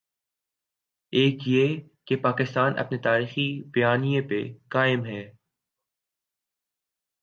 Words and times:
ایک 1.13 1.47
یہ 1.47 1.77
کہ 2.05 2.15
پاکستان 2.15 2.79
اپنے 2.79 2.97
تاریخی 2.97 3.63
بیانیے 3.63 4.21
پر 4.21 4.69
قائم 4.69 5.05
ہے۔ 5.05 5.31